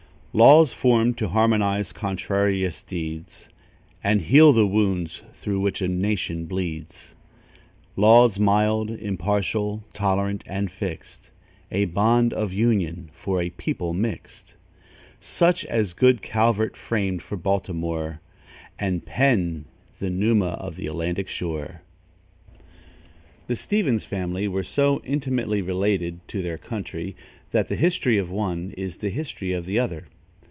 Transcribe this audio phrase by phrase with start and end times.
[0.33, 3.49] Laws formed to harmonize contrarious creeds,
[4.01, 7.13] And heal the wounds through which a nation bleeds;
[7.97, 11.31] Laws mild, impartial, tolerant and fixed,
[11.69, 14.55] A bond of union for a people mixed;
[15.19, 18.21] Such as good Calvert framed for Baltimore,
[18.79, 19.65] And Penn
[19.99, 21.81] the Numa of th' Atlantic shore.
[23.47, 27.17] The Stevens family were so intimately related to their country,
[27.51, 30.05] that the history of one is the history of the other.